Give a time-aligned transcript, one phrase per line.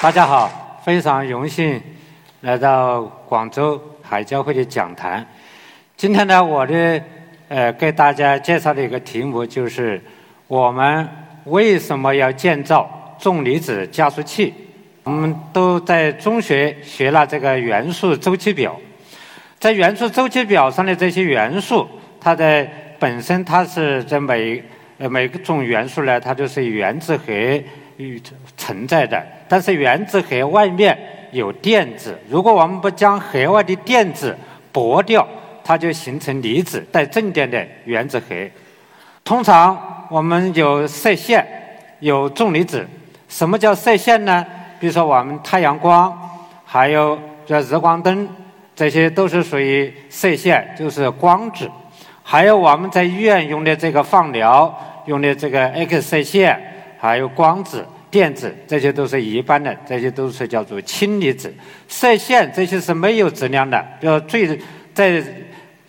[0.00, 1.82] 大家好，非常荣幸
[2.42, 5.26] 来到广州海交会的讲坛。
[5.96, 7.02] 今天呢，我的
[7.48, 10.00] 呃给大家介绍的一个题目就是
[10.46, 11.06] 我们
[11.46, 12.88] 为什么要建造
[13.18, 14.54] 重离子加速器？
[15.02, 18.78] 我们都在中学学了这个元素周期表，
[19.58, 21.88] 在元素周期表上的这些元素，
[22.20, 22.64] 它的
[23.00, 24.62] 本身它是在每
[24.98, 27.32] 呃每个种元素呢，它就是原子核
[27.98, 28.20] 与
[28.56, 29.22] 存在的。
[29.46, 30.98] 但是原子核外面
[31.30, 34.34] 有电子，如果我们不将核外的电子
[34.72, 35.28] 剥掉，
[35.62, 38.34] 它就形成离子带正电的原子核。
[39.22, 41.46] 通常我们有射线，
[42.00, 42.86] 有重离子。
[43.28, 44.46] 什么叫射线呢？
[44.80, 46.16] 比如说我们太阳光，
[46.64, 48.26] 还有叫日光灯，
[48.74, 51.70] 这些都是属于射线，就是光子。
[52.22, 54.74] 还有我们在医院用的这个放疗
[55.06, 57.86] 用的这个 X 射线，还有光子。
[58.10, 61.54] 电子这些都是一般的，这些都是叫做氢离子。
[61.88, 64.58] 射线这些是没有质量的，比如最
[64.94, 65.22] 在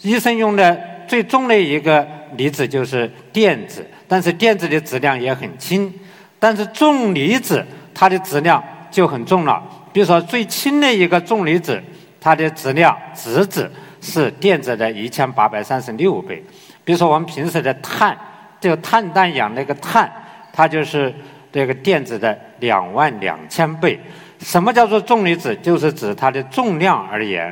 [0.01, 5.93] 医生用的最重的一个离子就是电子，但是电子的质量也很轻。
[6.39, 11.81] 但是重离子它的质量就很重了，比如说最轻的一个重离子，
[12.19, 13.71] 它的质量质子
[14.01, 16.43] 是电子的一千八百三十六倍。
[16.83, 18.17] 比如说我们平时的碳，
[18.59, 20.11] 就碳氮氧那个碳，
[20.53, 21.13] 它就是。
[21.51, 23.99] 这个电子的两万两千倍，
[24.39, 25.55] 什么叫做重离子？
[25.63, 27.51] 就是指它的重量而言。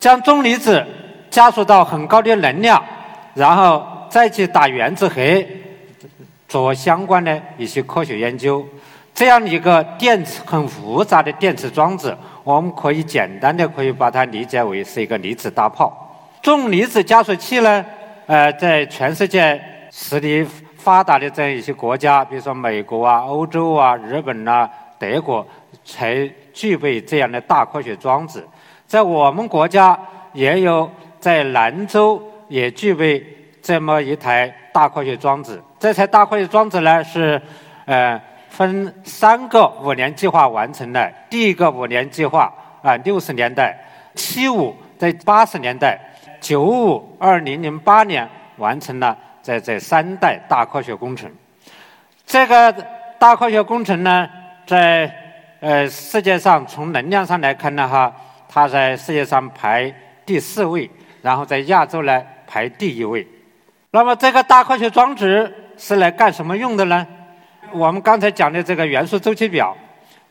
[0.00, 0.84] 将重离子
[1.30, 2.84] 加速到很高的能量，
[3.34, 5.22] 然后再去打原子核，
[6.48, 8.66] 做相关的一些科学研究。
[9.14, 12.12] 这样一个电池很复杂的电池装置，
[12.42, 16.28] 我们可以简单的可以把它理解为是一个离子大炮。
[16.42, 17.86] 重离子加速器呢，
[18.26, 19.62] 呃，在全世界
[19.92, 20.44] 实力。
[20.88, 24.66] 发达的这样一些国家，比如说美国啊、欧洲啊、日本呐、
[24.98, 25.46] 德国，
[25.84, 28.42] 才具备这样的大科学装置。
[28.86, 29.98] 在我们国家
[30.32, 30.90] 也有，
[31.20, 33.22] 在兰州也具备
[33.60, 35.62] 这么一台大科学装置。
[35.78, 37.38] 这台大科学装置呢，是
[37.84, 41.12] 呃分三个五年计划完成的。
[41.28, 42.50] 第一个五年计划
[42.80, 43.78] 啊，六十年代，
[44.14, 46.00] 七五在八十年代，
[46.40, 49.14] 九五二零零八年完成了。
[49.48, 51.32] 在这三代大科学工程，
[52.26, 52.70] 这个
[53.18, 54.28] 大科学工程呢，
[54.66, 55.10] 在
[55.60, 58.14] 呃世界上从能量上来看呢，哈，
[58.46, 59.90] 它在世界上排
[60.26, 60.90] 第四位，
[61.22, 63.26] 然后在亚洲呢排第一位。
[63.90, 67.06] 那么这个大科学装置是来干什么用的呢？
[67.72, 69.74] 我们刚才讲的这个元素周期表，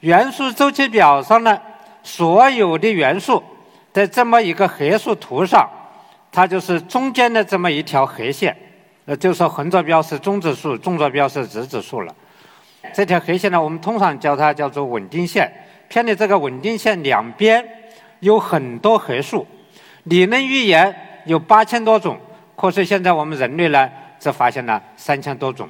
[0.02, 1.60] 元素周期表上呢，
[2.04, 3.44] 所有的元素
[3.92, 5.68] 在这么一个核素图上，
[6.32, 8.56] 它就是中间的这么一条核线。
[9.08, 12.14] 呃，就是说横坐标是中指数，纵坐标是直指数了。
[12.94, 15.50] 这条黑线呢，我们通常叫它叫做稳定线。
[15.88, 17.66] 偏离这个稳定线两边
[18.20, 19.48] 有很多核素，
[20.04, 20.94] 理论预言
[21.26, 22.20] 有八千多种，
[22.58, 25.70] 可是现在我们人类呢，只发现了三千多种。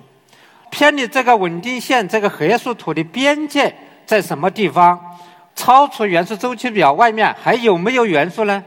[0.72, 3.72] 偏离这个稳定线这个核素图的边界
[4.08, 5.00] 在什么地方？
[5.56, 8.64] 超出元素周期表外面还有没有元素呢？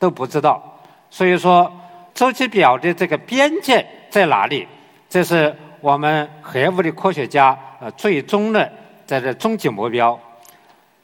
[0.00, 0.80] 都不知道。
[1.08, 1.72] 所以说。
[2.14, 4.66] 周期表的这个边界在哪里？
[5.08, 8.70] 这是我们核物理科学家呃最终的
[9.04, 10.18] 在这终极目标。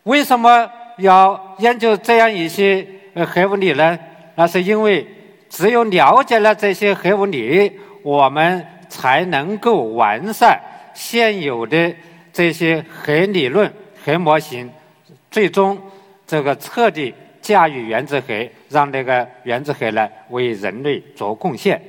[0.04, 3.98] 为什么要研究这样一些呃核物理呢？
[4.34, 5.06] 那是因为
[5.48, 10.60] 只有了解了这些核物理，我们才能够完善
[10.94, 11.94] 现有的
[12.32, 13.72] 这些核理论、
[14.05, 14.70] 核模型，
[15.31, 15.78] 最终
[16.26, 17.12] 这个彻底。
[17.48, 18.34] 驾驭原子核，
[18.68, 21.80] 让那个原子核呢为人类做贡献。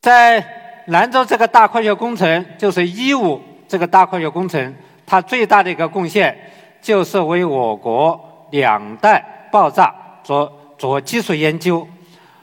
[0.00, 0.40] 在
[0.86, 4.72] 兰州这个大科学工程，就是一五这个大科学工程，
[5.04, 6.38] 它最大的一个贡献
[6.80, 9.92] 就是为我国两弹爆炸
[10.22, 11.84] 做做技术研究。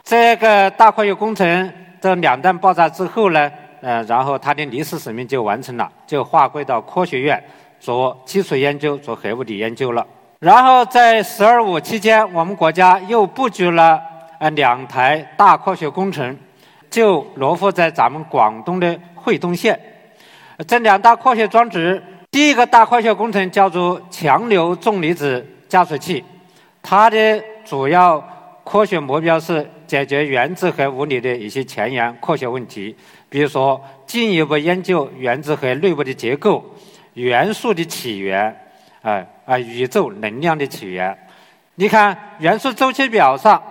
[0.04, 3.50] 这个大科学工程的两弹爆炸之后呢，
[3.80, 7.42] 呃，然后它的历史使命就完成了，就划归到科学院
[7.80, 10.06] 做基础研究，做核物理研究了。
[10.44, 13.98] 然后在“十二五”期间，我们国家又布局了
[14.40, 16.38] 呃两台大科学工程，
[16.90, 19.80] 就落户在咱们广东的惠东县。
[20.68, 26.22] 这两大科学装置，第一个大科学工程叫做强流重离子加速器，
[26.82, 28.22] 它的主要
[28.66, 32.94] 科学目标是解决原子核物理的一些前沿科学问题，
[33.30, 36.62] 比如说进一步研究原子核内部的结构、
[37.14, 38.54] 元素的起源，
[39.02, 41.18] 啊啊，宇宙能量的起源。
[41.76, 43.62] 你看元素周期表上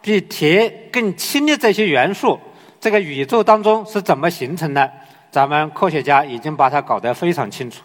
[0.00, 2.38] 比铁更轻的这些元素，
[2.80, 4.90] 这个宇宙当中是怎么形成的？
[5.30, 7.82] 咱们科学家已经把它搞得非常清楚。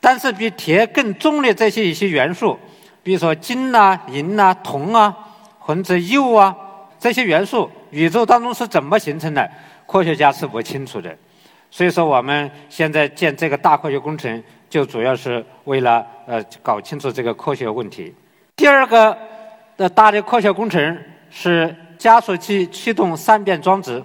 [0.00, 2.58] 但是比铁更重的这些一些元素，
[3.02, 5.16] 比如说金呐、银呐、铜啊，
[5.60, 6.54] 或者铀啊，
[6.98, 9.48] 这些元素宇宙当中是怎么形成的？
[9.86, 11.16] 科学家是不清楚的。
[11.70, 14.42] 所以说，我们现在建这个大科学工程，
[14.72, 18.14] 就主要是为了呃搞清楚这个科学问题。
[18.56, 19.14] 第二个
[19.76, 20.98] 的大的科学工程
[21.28, 24.02] 是加速器驱动善变装置。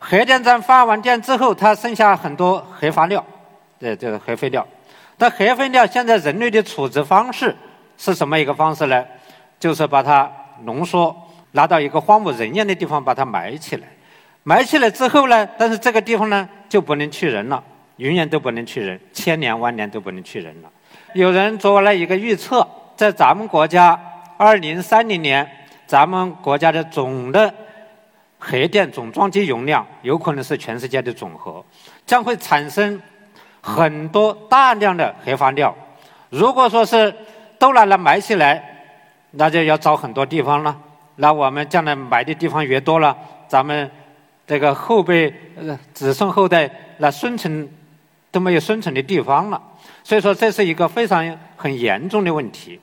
[0.00, 3.24] 核电站发完电之后，它剩下很多核废料，
[3.78, 4.66] 对，这个核废料。
[5.16, 7.54] 但核废料现在人类的处置方式
[7.96, 9.04] 是什么一个方式呢？
[9.60, 10.28] 就是把它
[10.64, 11.16] 浓缩，
[11.52, 13.86] 拿到一个荒无人烟的地方把它埋起来。
[14.42, 17.62] 埋起来之后呢，但是这个地方呢就不能去人了，
[18.02, 20.68] 永远都不能去人，千年万年都不能去人了。
[21.14, 22.66] 有人做了一个预测。
[22.96, 23.98] 在咱们国家，
[24.36, 25.48] 二零三零年，
[25.86, 27.52] 咱们国家的总的
[28.38, 31.64] 核电总装机容量有可能是全世界的总和，
[32.04, 33.00] 将会产生
[33.60, 35.74] 很多大量的核废料。
[36.28, 37.12] 如果说是
[37.58, 38.62] 都拿来埋起来，
[39.30, 40.76] 那就要找很多地方了。
[41.16, 43.16] 那我们将来埋的地方越多了，
[43.48, 43.90] 咱们
[44.46, 45.32] 这个后辈、
[45.94, 47.68] 子孙后代那生存
[48.32, 49.62] 都没有生存的地方了。
[50.02, 52.80] 所以说，这是一个非常很严重的问题。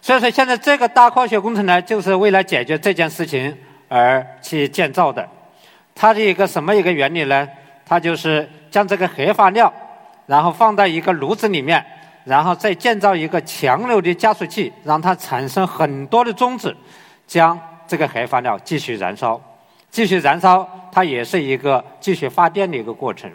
[0.00, 3.54] 所以说，现在这个大科学工程呢，就是为了解决这件事情
[3.88, 5.28] 而去建造的。
[5.94, 7.46] 它的一个什么一个原理呢？
[7.86, 9.72] 它就是将这个核废料，
[10.26, 11.84] 然后放到一个炉子里面，
[12.24, 16.74] 然后再建造一个强流的加速器，让它产生很多的中子，
[17.26, 19.40] 将这个核废料继续燃烧，
[19.90, 23.30] 继续燃烧，它也是一个继续发电的一个过程。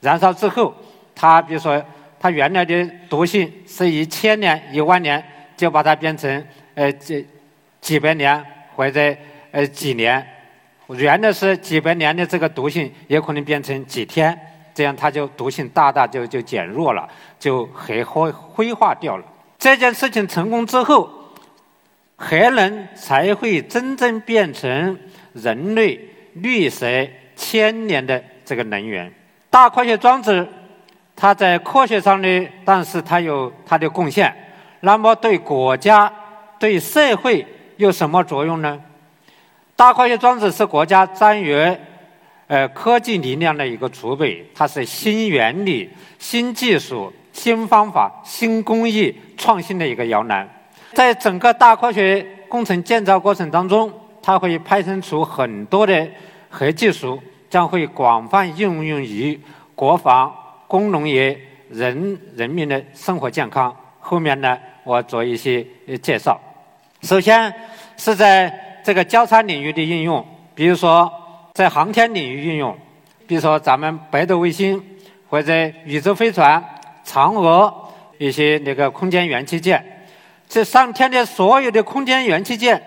[0.00, 0.74] 燃烧之后，
[1.14, 1.82] 它比如说。
[2.24, 5.20] 它原来的毒性是一千年、一万年，
[5.56, 7.26] 就把它变成呃几
[7.80, 8.40] 几百年
[8.76, 9.16] 或者
[9.50, 10.24] 呃几年。
[10.90, 14.38] 原来是几百年的这个毒性，也可能变成几天，
[14.72, 17.08] 这样它就毒性大大就就减弱了，
[17.40, 19.24] 就核灰灰化掉了。
[19.58, 21.10] 这件事情成功之后，
[22.14, 24.96] 核能才会真正变成
[25.32, 25.98] 人类
[26.34, 26.86] 绿色
[27.34, 29.12] 千年的这个能源。
[29.50, 30.48] 大科学装置。
[31.22, 34.34] 它在科学上呢，但是它有它的贡献。
[34.80, 36.12] 那么对国家、
[36.58, 37.46] 对社会
[37.76, 38.76] 有什么作用呢？
[39.76, 41.80] 大科学装置是国家战略
[42.48, 45.88] 呃科技力量的一个储备，它是新原理、
[46.18, 50.48] 新技术、新方法、新工艺创新的一个摇篮。
[50.92, 56.04] 在整个大科学工程建造过程当中，它会派生出很多的
[56.50, 59.40] 核技术，将会广泛应用于
[59.76, 60.34] 国防。
[60.72, 61.38] 工农业
[61.68, 65.62] 人人民的生活健康，后面呢，我做一些
[66.00, 66.40] 介绍。
[67.02, 67.54] 首先
[67.98, 71.12] 是在这个交叉领域的应用，比如说
[71.52, 72.74] 在航天领域应用，
[73.26, 74.82] 比如说咱们北斗卫星
[75.28, 75.52] 或者
[75.84, 76.64] 宇宙飞船、
[77.04, 80.06] 嫦娥一些那个空间元器件，
[80.48, 82.82] 这上天的所有的空间元器件，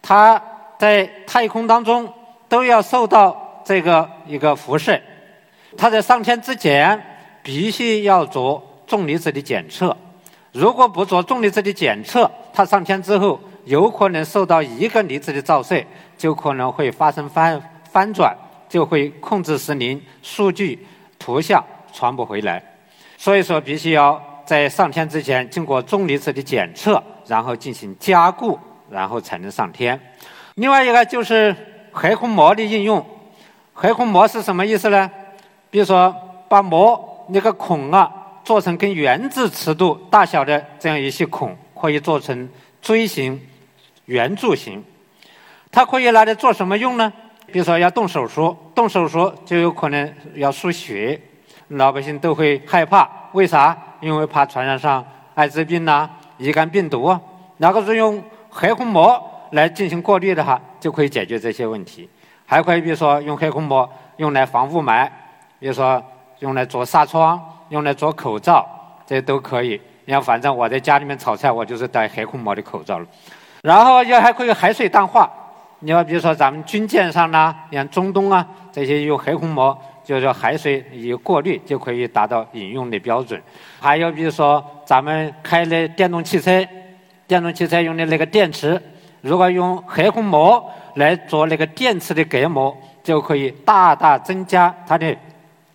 [0.00, 0.42] 它
[0.78, 2.10] 在太空当中
[2.48, 4.98] 都要受到这个一个辐射。
[5.76, 7.00] 它在上天之前
[7.42, 9.96] 必须要做重离子的检测，
[10.52, 15.82] 如果不做重离子的检测，它上天之后有可能受到一个离子的照射，
[16.16, 17.60] 就可能会发生翻
[17.90, 18.36] 翻转，
[18.68, 20.86] 就会控制失灵，数据、
[21.18, 22.62] 图像传不回来。
[23.16, 28.58] 所以说，必须要在上天之前经过重离子的检测，然后进行加固，
[28.90, 29.98] 然后才能上天。
[30.56, 31.54] 另外一个就是
[31.92, 33.04] 核空膜的应用，
[33.72, 35.10] 核空膜是什么意思呢？
[35.72, 36.14] 比如说，
[36.50, 38.12] 把膜那个孔啊
[38.44, 42.46] 做成跟原子尺度大小的这样一些孔，可以做成
[42.82, 43.40] 锥形、
[44.04, 44.84] 圆柱形。
[45.70, 47.10] 它可以拿来做什么用呢？
[47.46, 51.18] 比如说要动手术，动手术就有可能要输血，
[51.68, 53.08] 老百姓都会害怕。
[53.32, 53.74] 为啥？
[54.00, 55.02] 因为怕传染上
[55.34, 57.18] 艾滋病呐、乙肝病毒啊。
[57.56, 59.18] 那个是用核空膜
[59.52, 62.06] 来进行过滤的话，就可以解决这些问题。
[62.44, 65.08] 还可以比如说用核空膜用来防雾霾。
[65.62, 66.02] 比如说，
[66.40, 68.66] 用来做纱窗，用来做口罩，
[69.06, 69.80] 这都可以。
[70.04, 73.06] 你看，反正我在家里面炒菜，我就是戴核空膜的口罩了。
[73.62, 75.30] 然后又还可以海水淡化。
[75.78, 83.40] 你要比如说咱们军舰上呢，像中东啊这些用核空膜就是海水一过滤就可以达到饮用的标准。
[83.80, 86.50] 还有比如说咱们开的电动汽车，
[87.28, 88.82] 电动汽车用的那个电池，
[89.20, 95.16] 如果用黑红膜来做那个电池的隔膜，就可以大大增加它的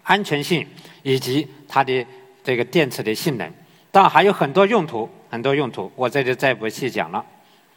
[0.07, 0.65] 安全性
[1.03, 2.03] 以及它的
[2.43, 3.53] 这个电池的性能。
[3.91, 7.23] 当然还有很多用途，很多用途，我这里再不细讲了。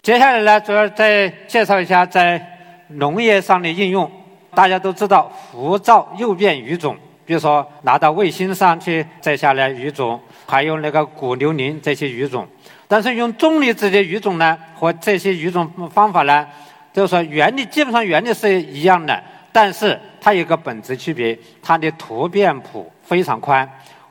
[0.01, 2.41] 接下来呢，主要再介绍一下在
[2.89, 4.11] 农业上的应用。
[4.53, 12.47] 大家都知道浮躁诱变育种，比如说拿到卫星上去摘下来育种，还有那个谷瘤磷这些育种。
[12.89, 16.45] 但是用重离子的育种呢，和这些育种方法呢，
[16.93, 19.23] 就是说原理基本上原理是一样的，
[19.53, 23.69] 但是它有个本质区别，它的图变谱非常宽。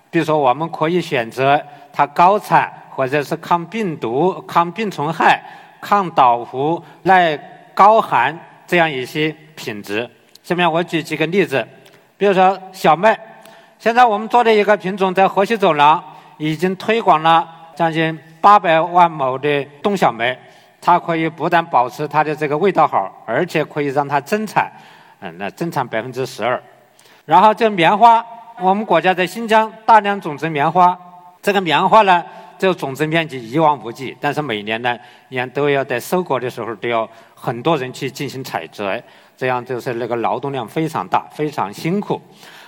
[0.09, 1.61] 比如说我们可以选择
[1.93, 5.41] 它高产，或者是抗病毒、抗病虫害、
[5.79, 7.37] 抗倒伏、耐
[7.73, 10.09] 高寒这样一些品质。
[10.41, 11.65] 下面我举几个例子，
[12.17, 13.17] 比如说小麦，
[13.77, 16.03] 现在我们做的一个品种在河西走廊
[16.37, 20.37] 已经推广了将近八百万亩的冬小麦，
[20.81, 24.71] 它可以不但保持它的这个味道好，而且可以让它增产，
[25.19, 26.61] 嗯，那增产百分之十二。
[27.25, 28.25] 然后这棉花，
[28.59, 30.97] 我们国家在新疆大量种植棉花，
[31.41, 32.23] 这个棉花呢，
[32.57, 34.97] 这个种植面积一望无际，但是每年呢，
[35.27, 39.01] 你看都要在收割的时候都要很多人去进行采摘。
[39.37, 42.21] 这样就是那个劳动量非常大，非常辛苦。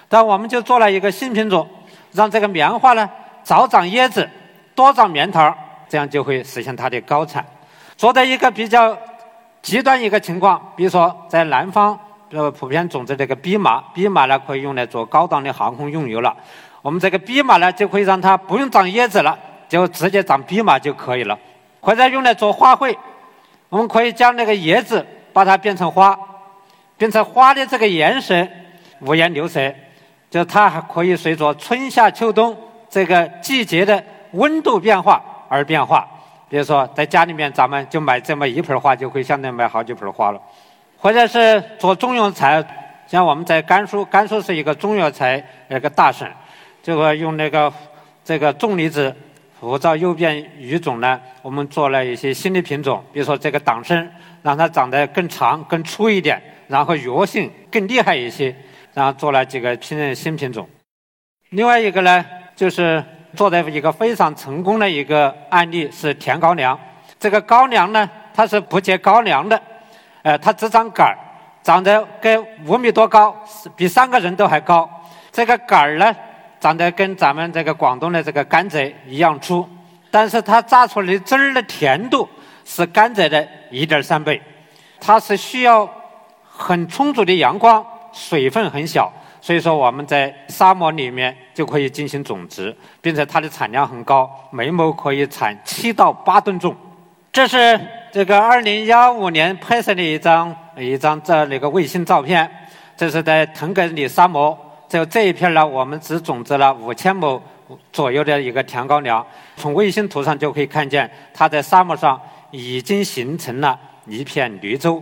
[0.07, 1.67] 但我们就做了一个新品种，
[2.13, 3.09] 让这个棉花呢
[3.43, 4.29] 早长叶子，
[4.73, 5.53] 多长棉桃，
[5.89, 7.45] 这样就会实现它的高产。
[7.97, 8.97] 做的一个比较
[9.61, 11.99] 极端一个情况，比如说在南方，
[12.31, 16.35] 呃，普遍种植这个蓖麻，蓖麻呢可以用来做高档的航空用油了。
[16.81, 21.37] 我们这个蓖麻呢就可以让它不用长叶子了，就直接长蓖麻就可以了。
[21.79, 22.95] 或者用来做花卉，
[23.69, 26.17] 我们可以将那个叶子把它变成花。
[26.97, 28.47] 变成花的这个颜色
[28.99, 29.59] 五颜六色，
[30.29, 32.55] 就它还可以随着春夏秋冬
[32.87, 35.19] 这个季节的温度变化
[35.49, 36.07] 而变化。
[36.47, 40.39] 比如说，在家里面，咱们就买这么一盆花，就可以相当于买好几盆花了。
[41.01, 42.63] 或者是做中药材，
[43.07, 46.31] 像我们在甘肃，甘肃是一个中药材那个大省，
[46.83, 47.73] 这个用那个
[48.23, 49.13] 这个重离子
[49.59, 54.07] 辐照诱变育种呢，我们做了一些新的品种，比如说这个党参，
[54.43, 56.39] 让它长得更长、更粗一点。
[56.67, 58.55] 然后药性更厉害一些，
[58.93, 60.69] 然后做了几个新的新品种。
[61.49, 63.03] 另外一个呢，就是
[63.35, 66.79] 做的一个非常成功的一个案例是甜高粱。
[67.19, 69.61] 这个高粱呢，它是不结高粱的，
[70.21, 71.17] 呃，它只长杆儿，
[71.63, 73.35] 长得跟五米多高，
[73.75, 74.89] 比三个人都还高。
[75.31, 76.15] 这个杆儿呢，
[76.59, 79.67] 长得跟咱们这个广东的这个甘蔗一样粗，
[80.09, 82.27] 但是它榨出来的汁儿的甜度
[82.65, 84.41] 是甘蔗的一点三倍。
[84.99, 85.89] 它是需要。
[86.53, 96.75] 很充足的阳光，水分很小，所以说我们在沙漠里面就可以进行种植，并且它的产量很高，每亩可以产七到八吨重。
[97.31, 97.79] 这是
[98.11, 102.49] 这个二零幺五年拍摄的一张一张这那个卫星照片，
[102.97, 104.57] 这是在腾格里沙漠，
[104.89, 107.41] 就这一片呢，我们只种植了五千亩
[107.93, 109.25] 左右的一个甜高粱，
[109.55, 112.19] 从卫星图上就可以看见，它在沙漠上
[112.51, 115.01] 已经形成了一片绿洲。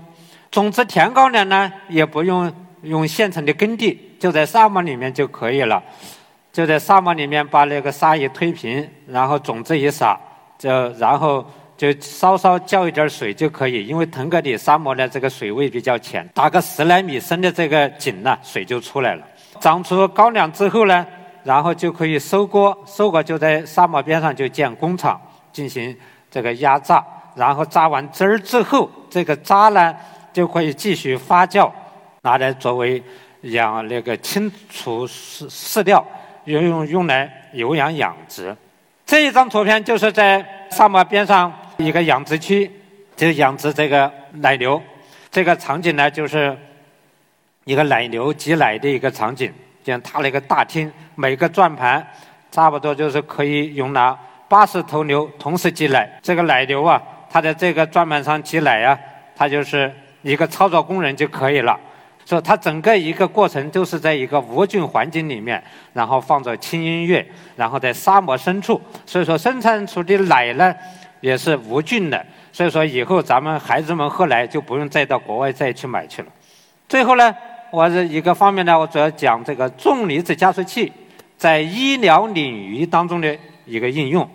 [0.51, 2.51] 种植甜高粱呢，也不用
[2.83, 5.81] 用现成的耕地，就在沙漠里面就可以了。
[6.53, 10.15] 就在沙漠里面把那个沙一推平，然后种子一撒，
[10.59, 11.43] 就然后
[11.79, 13.87] 就稍稍浇一点水就可以。
[13.87, 19.25] 因为腾格里沙漠呢这个水位比较浅，打个十来米深的这个井呢，水就出来了。
[19.61, 21.07] 长出高粱之后呢，
[21.45, 25.19] 然后就可以收割，收割就在沙漠边上就建工厂
[25.53, 25.97] 进行
[26.29, 27.01] 这个压榨，
[27.35, 29.95] 然后榨完汁儿之后，这个渣呢。
[30.31, 31.69] 就可以继续发酵，
[32.21, 33.01] 拿来作为
[33.41, 36.05] 养那个清除饲饲料，
[36.45, 38.55] 用用用来有氧养殖。
[39.07, 42.69] 这一张图片就是在沙漠边上一个养殖区，
[43.15, 44.81] 就养殖这个奶牛。
[45.31, 46.55] 这个场景呢，就是
[47.63, 49.51] 一个奶牛挤奶的一个场景。
[49.85, 52.05] 像它那个大厅，每个转盘
[52.51, 54.15] 差不多就是可以容纳
[54.47, 56.19] 八十头牛同时挤奶。
[56.21, 58.99] 这个奶牛啊，它在这个转盘上挤奶呀，
[59.35, 59.91] 它就是。
[60.21, 61.79] 一个操作工人就可以了，
[62.25, 70.75] 所以它整个一个过程都是在一个无菌环境里面，然后放着轻音乐，然后在沙漠深处，所以说生产出的奶呢
[71.21, 76.27] 也是无菌的，所以说以后咱们孩子们喝奶就不用再到国外再去买去了。
[76.87, 77.35] 最后呢，
[77.71, 80.91] 我是一个方面呢，我主要讲这个重离子加速器
[81.37, 84.29] 在医疗领域当中的一个应用。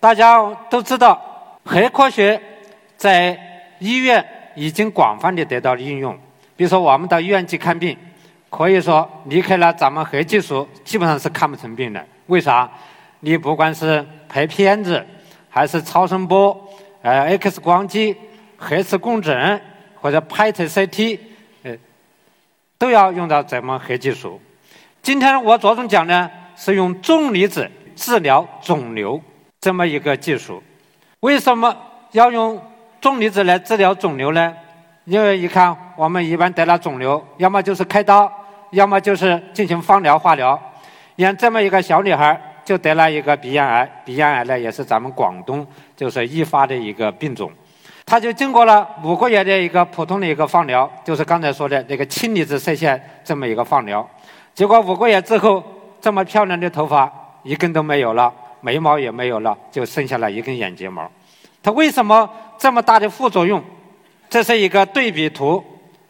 [0.00, 1.20] 大家都知道，
[1.64, 2.40] 核科学
[2.96, 3.38] 在
[3.78, 4.24] 医院。
[4.54, 6.14] 已经广泛的得到了应用。
[6.54, 7.96] 比如说，我们到医院去看病，
[8.50, 12.06] 可以说离开了咱们核技术，基本上是看不成病的。
[12.26, 12.70] 为啥？
[13.20, 15.02] 你不管是拍片子，
[15.54, 16.58] 还是超声波、
[17.02, 18.16] 呃 X 光机、
[18.56, 19.60] 核磁共振
[20.00, 21.18] 或者拍摄 CT，
[21.62, 21.76] 呃，
[22.78, 24.40] 都要用到咱们核技术。
[25.02, 29.20] 今天我着重讲呢，是用重离子治疗肿瘤
[29.60, 30.62] 这么一个技术。
[31.20, 31.76] 为什么
[32.12, 32.58] 要用
[33.02, 34.56] 重离子来治疗肿瘤呢？
[35.04, 38.32] 因为一看我们一般得了肿瘤，要么就是开刀。
[38.70, 40.58] 要么就是进行放疗、化疗。
[41.16, 45.66] 你看这么一个小女孩就得了一个鼻咽癌，鼻咽癌呢也是咱们广东
[45.96, 47.50] 就是易发的一个病种。
[48.04, 54.06] 他就经过了五个月的一个普通的一个放疗，就是刚才说的那个氢离子射线这么一个放疗。
[54.54, 55.62] 结果五个月之后，
[56.00, 57.10] 这么漂亮的头发
[57.42, 61.10] 一根都没有了，眉毛也没有了，就剩下了一根眼睫毛。
[61.62, 62.28] 它为什么
[62.58, 63.62] 这么大的副作用？
[64.28, 65.62] 这是一个对比图，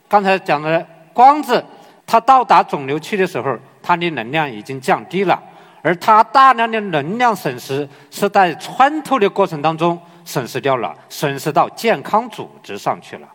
[0.08, 1.64] 刚才讲的光子。
[2.04, 5.40] 它到达肿瘤区的时候，它的能量已经降低了，
[5.82, 13.28] 而它大量的能量损失是在穿透的过程当中损失掉了，损失到健康组织上去了。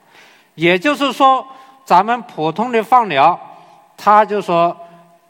[0.56, 1.46] 也就是说，
[1.84, 3.40] 咱们普通的放疗，
[3.96, 4.76] 它就说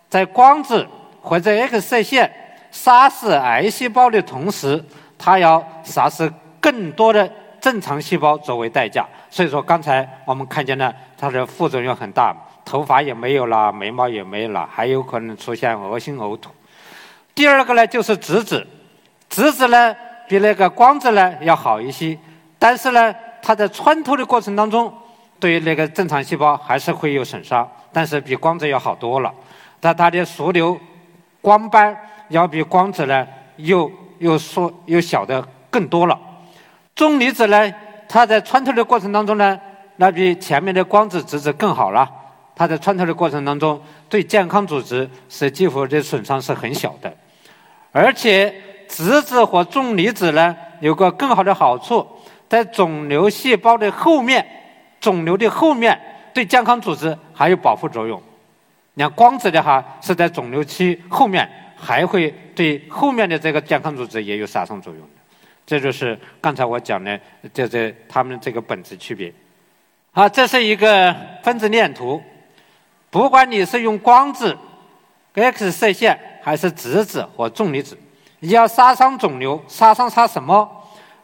[0.07, 0.87] 在光子
[1.21, 2.31] 或者 X 射线
[2.71, 4.83] 杀死癌细胞的同时，
[5.17, 6.31] 它要杀死
[6.61, 9.05] 更多的正常细胞作为代价。
[9.29, 12.35] 所以说，刚才我们看见了它的副作用很大。
[12.63, 16.51] 头发也没有了，眉毛也没了，还有可能出现恶心呕吐。
[17.37, 18.65] 第二个呢，就是质子，
[19.29, 19.95] 质子呢
[20.27, 22.17] 比那个光子呢要好一些，
[22.57, 23.13] 但是呢，
[23.43, 24.91] 它在穿透的过程当中，
[25.39, 29.31] 对那个正常细胞还是会有损伤，但是比光子要好多了。
[29.79, 30.75] 但它的俗流
[31.39, 31.95] 光斑
[32.29, 33.27] 要比光子呢
[33.57, 36.19] 又又缩又小的更多了。
[36.95, 37.71] 重离子呢，
[38.09, 39.59] 它在穿透的过程当中呢，
[39.97, 42.09] 那比前面的光子质子更好了。
[42.55, 43.79] 它在穿透的过程当中，
[44.09, 47.15] 对健康组织是几乎的损伤是很小的，
[47.97, 48.53] 而且
[48.87, 52.05] 质子和重离子呢有个更好的好处，
[52.47, 54.45] 在肿瘤细胞的后面，
[54.99, 55.99] 肿瘤的后面
[56.31, 58.21] 对健康组织还有保护作用。
[58.93, 65.09] 你看光子的哈是在肿瘤区后面，还会对后面的这个健康组织也有杀伤作用的。
[65.65, 67.19] 这就是刚才我讲的，
[67.51, 69.33] 这这它们这个本质区别。
[70.11, 72.21] 好，这是一个分子链图。
[73.09, 74.55] 不管你是用光子、
[75.37, 77.95] X 射线，还是质子或重离子，
[78.39, 80.67] 你要杀伤肿瘤，杀伤它什么？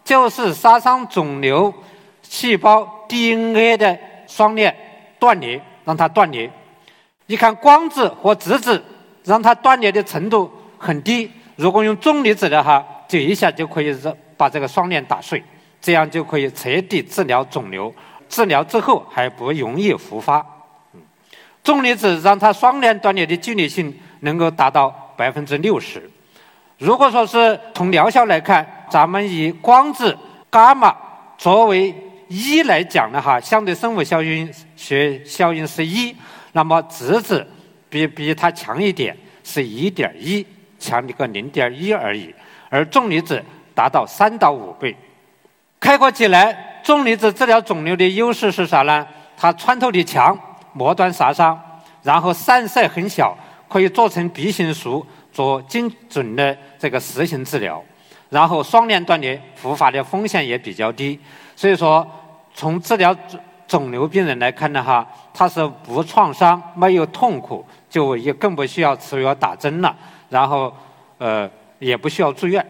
[0.03, 1.73] 就是杀伤肿瘤
[2.21, 3.97] 细胞 DNA 的
[4.27, 4.75] 双链
[5.17, 6.51] 断裂，让它断裂。
[7.25, 8.83] 你看光子和质子，
[9.23, 11.31] 让它断裂的程度很低。
[11.55, 13.97] 如果用重离子的话，就一下就可以
[14.37, 15.43] 把这个双链打碎，
[15.81, 17.91] 这样就可以彻底治疗肿瘤。
[18.29, 20.45] 治疗之后还不容易复发。
[21.63, 26.09] 重离子让它双链断裂的距离性能够达到百分之六十。
[26.77, 30.17] 如果说是从疗效来看，咱们以光子、
[30.51, 30.93] 伽马
[31.37, 31.95] 作为
[32.27, 36.13] 一来讲的哈，相对生物效应学效应是一，
[36.51, 37.47] 那么质子
[37.89, 40.45] 比比它强一点，是一点一，
[40.77, 42.33] 强一个零点一而已。
[42.69, 43.41] 而重离子
[43.73, 44.93] 达到三到五倍。
[45.79, 49.07] 概括起来，重离子治疗肿瘤的优势是啥呢？
[49.37, 50.37] 它穿透力强。
[50.73, 51.59] 末端杀伤，
[52.01, 53.37] 然后散射很小，
[53.69, 57.81] 可以做成鼻形术，做精准的这个实行治疗。
[58.29, 61.19] 然后双链断裂复发的风险也比较低，
[61.55, 62.05] 所以说
[62.53, 69.95] 从治疗肿肿瘤病人来看的话，它是无创伤、没有痛苦，就也更不需要吃药打针了。
[70.29, 70.73] 然后
[71.19, 72.65] 呃也不需要住院。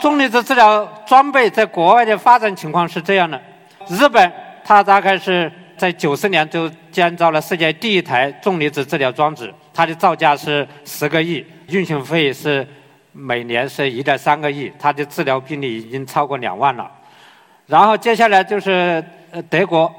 [0.00, 3.40] 重离子治疗装备在国外的发展情况是这样的：
[3.88, 4.32] 日本
[4.64, 5.50] 它大概是。
[5.82, 12.64] 在九十年就建造了世界第一台重离子治疗装置，它的造价是十个亿，运行费是
[13.10, 16.88] 每年是一点三个亿，它的治疗病例已经超过两万了。
[17.66, 19.92] 然后接下来就是呃德国，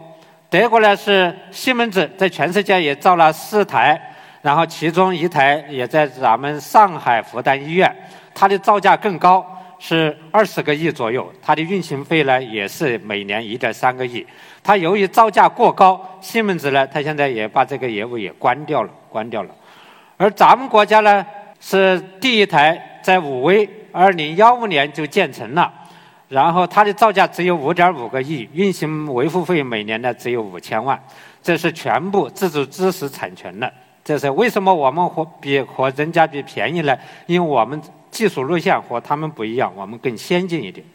[0.50, 4.02] 德国呢是西门子在全世界也造了四台，
[4.42, 7.94] 然后其中一台也在咱们上海复旦医院，
[8.34, 9.46] 它的造价更高。
[9.80, 14.26] 是二十个亿左右，它的运行费呢也是每年一点三个亿。
[14.64, 19.50] 它由于造价过高，西门子呢，它现在也把这个业务也关掉了，关掉了。
[20.18, 21.26] 而咱们国家呢，
[21.60, 25.72] 是第一台在武威，二零幺五年就建成了，
[26.30, 30.98] 然后它的造价只有五点五个亿，运行维护费每年呢只有五千万，
[31.42, 33.72] 这是全部自主知识产权的。
[34.04, 36.98] 这是为什么我们和比和人家比便宜呢？
[37.26, 37.82] 因为我们。
[38.14, 40.86] 技术路线和他们不一样，我们更先进一点。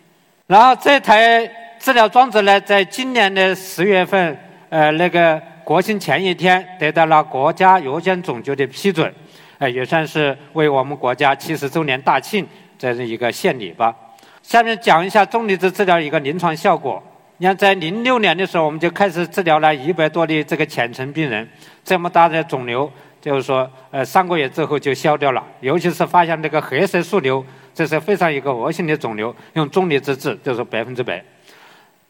[0.46, 1.44] 然后这台
[1.78, 4.36] 治疗装置呢，在今年的十月份，
[4.68, 9.12] 呃，那个国庆前一天得到了国家药监总局的批准，
[9.58, 13.94] 哎，也算是为我们国家七十周年大庆这是一个献礼吧。
[14.42, 17.02] 下面讲一下重离子治疗一个临床效果。
[17.36, 21.48] 你看，在零六年的时候，我们就开始治疗了一百多例这个浅层病人，
[21.84, 25.44] 这么大的肿瘤，就是说，呃，三个月之后就消掉了。
[25.60, 31.22] 尤其是发现这个黑色素瘤，这是非常一个恶性的肿瘤，用重离子治就是百分之百。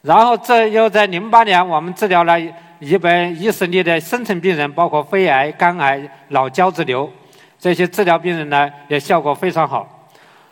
[0.03, 2.39] 然后这又在零八年，我们治疗了
[2.79, 7.11] 一百一十例的深层病人，包括肺癌、肝癌、脑胶质瘤，
[7.59, 10.09] 这些治疗病人呢也效果非常好。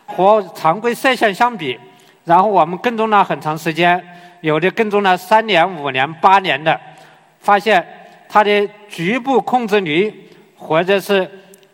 [0.06, 1.78] 和常规射线相比，
[2.24, 4.02] 然后我们跟踪了很长时间，
[4.40, 6.78] 有的跟踪了三年、五年、八年的，
[7.40, 7.84] 发现
[8.28, 11.28] 它的局部控制率或者是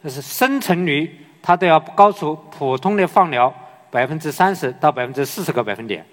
[0.08, 1.10] 深层率，
[1.42, 3.52] 它都要高出普通的放疗
[3.90, 6.04] 百分之三十到百分之四十个百分点。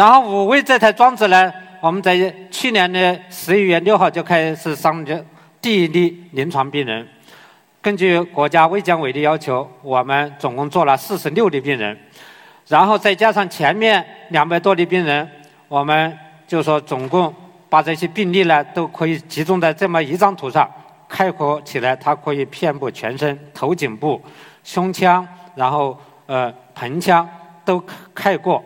[0.00, 5.22] 然后五位这台装置呢，我们在去年的十一月六号就开始上的
[5.60, 7.06] 第一例临床病人。
[7.82, 11.94] 根据国家卫健委的要求，我们总共做了四十六例病人，
[12.66, 15.28] 然后再加上前面两百多例病人，
[15.68, 17.34] 我们就说总共
[17.68, 20.66] 把这些病例呢都可以集中在这么一张图上，
[21.08, 24.18] 概括起来，它可以遍布全身、头颈部、
[24.64, 27.28] 胸腔，然后呃盆腔
[27.66, 27.84] 都
[28.14, 28.64] 开过。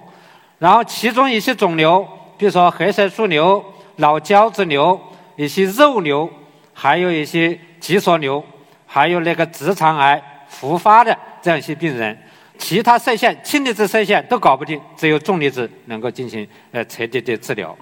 [0.65, 2.03] 然后，其中一些肿瘤，
[2.39, 3.63] 比如说黑色素瘤、
[3.97, 4.99] 脑胶质瘤、
[5.37, 6.27] 一些肉瘤，
[6.73, 8.43] 还有一些脊索瘤，
[8.87, 12.19] 还有那个直肠癌复发的这样一些病人，
[12.57, 17.77] 其他射线、氢离子射线都搞不定，只有重离子能够进行呃彻底的治疗。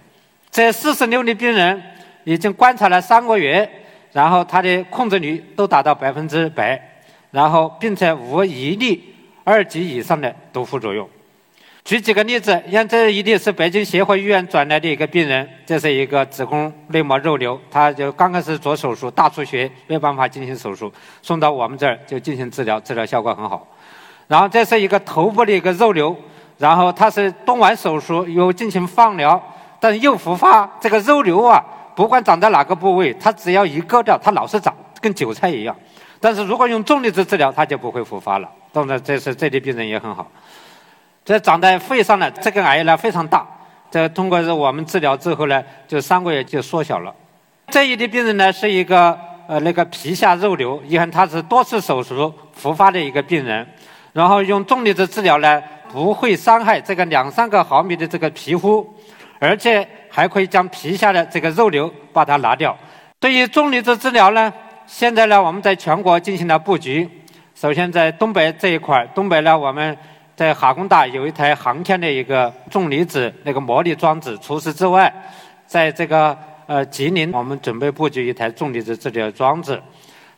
[0.51, 1.81] 这四十六例病人
[2.25, 3.71] 已经观察了三个月，
[4.11, 6.83] 然后他的控制率都达到百分之百，
[7.31, 9.15] 然后并且无一例
[9.45, 11.09] 二级以上的毒副作用。
[11.85, 20.91] 举几个例子，像这一定是北京协和医院转来的一个病人，这是一个子宫内膜肉瘤，他就刚开始做手术，大出血，没办法进行手术，
[21.23, 23.67] 送到我们这儿就进行治疗，治疗效果很好。
[24.29, 26.17] 然后这是一个头部的一个肉瘤，
[26.57, 29.43] 然后他是动完手术又进行放疗，
[29.81, 30.65] 但是又复发。
[30.81, 31.63] 这个肉瘤啊，
[31.97, 35.77] 不管长在哪个部位，它只要一割掉，它老是长，跟韭菜一样。
[36.21, 38.49] 但是如果用重离子治疗，它就不会复发了。
[38.73, 40.31] 当然，这是这类病人也很好。
[41.25, 43.47] 这长在肺上的这个癌呢非常大，
[43.91, 47.15] 这通过我们治疗之后呢，就三个月就缩小了。
[47.69, 53.65] 这一例病人呢是一个呃那个皮下肉瘤，你看他是多次手术复发的一个病人，
[54.13, 58.85] 然后用重离子治疗呢不会伤害这个两三个毫米的这个皮肤，
[59.39, 62.77] 而且还可以将皮下的这个肉瘤把它拿掉。
[63.21, 64.53] 对于重离子治疗呢，
[64.89, 67.09] 现在呢我们在全国进行了布局，
[67.55, 69.97] 首先在东北这一块，东北呢我们。
[70.35, 74.37] 在哈工大有一台航天的一个重离子那个模拟装置。
[74.39, 75.13] 除此之外，
[75.67, 79.81] 在这个呃吉林，我们准备布局一台重离子治疗装置。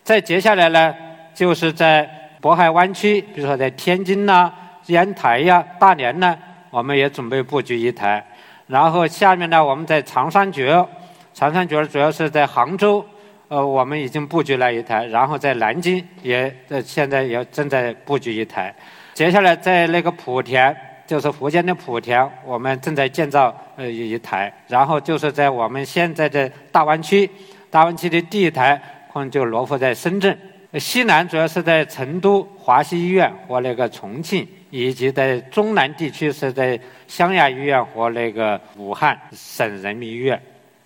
[0.03, 0.95] 再接下来呢，
[1.33, 2.09] 就是在
[2.43, 4.53] 渤海湾区，比如说在天津呐、
[4.87, 6.37] 烟台呀、大连呢，
[6.71, 8.23] 我们也准备布局一台。
[8.67, 10.87] 然后下面呢，我们在长三角，
[11.33, 13.05] 长三角主要是在杭州，
[13.49, 15.07] 呃，我们已经布局了一台。
[15.07, 18.75] 然后在南京也呃现在也正在布局一台。
[19.15, 27.31] 接下来在那个莆田，就是福建的莆田，我们正在建造呃一台，然后就是在我们现在的大湾区，
[27.71, 28.81] 大湾区的第一台
[29.13, 30.37] 可能就落户在深圳。
[30.81, 40.43] 西南主要是在成都华西医院和那个重庆，以及在中南地区是在湘雅医院和那个武汉省人民医院。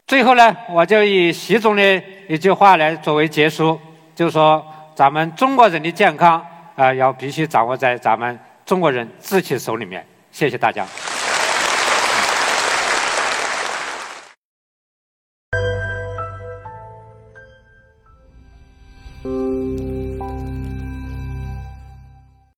[0.07, 3.81] 最后呢，我就以习总的一句话来作为结束，
[4.15, 4.63] 就说
[4.95, 6.45] 咱们中国人的健康。
[6.79, 10.07] 啊，要必须掌握在咱们中国人自己手里面。
[10.31, 10.87] 谢谢大家。